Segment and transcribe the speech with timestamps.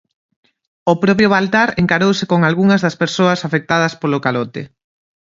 [0.91, 4.61] O propio Baltar encarouse con algunha das persoas afectadas polo calote.